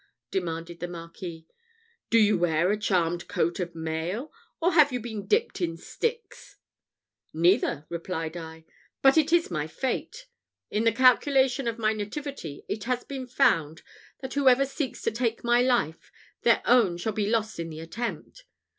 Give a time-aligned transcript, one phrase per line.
[0.31, 1.45] demanded the Marquis.
[2.09, 6.57] "Do you wear a charmed coat of mail, or have you been dipped in Styx?"
[7.33, 8.65] "Neither," replied I:
[9.03, 10.25] "but it is my fate!
[10.71, 13.83] In the calculation of my nativity, it has been found,
[14.21, 16.11] that whoever seeks to take my life,
[16.41, 18.45] their own shall be lost in the attempt.